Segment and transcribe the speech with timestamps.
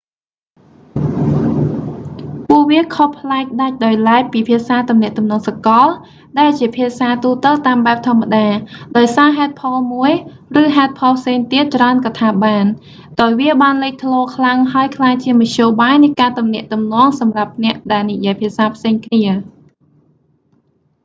[2.49, 5.87] ពួកវាខុសប្លែកដាច់ដោយឡែកពីភាសាទំនាក់ទំនងសកល
[6.39, 8.47] ដែលជាភាសាទូទៅតាមបែបធម្មតា
[8.97, 10.11] ដោយសារហេតុផលមួយ
[10.61, 12.65] ឬហេតុផលផ្សេងទៀតច្រើនក៏ថាបាន
[13.21, 19.23] ដោយវាបានលេចធ្លោខ្លាំងហើយក្លាយជាមធ្យោបាយនៃការទំនាក់ទំនងសម្រាប់អ្នកដែលនិយាយភាសាផ្សេងគ្នា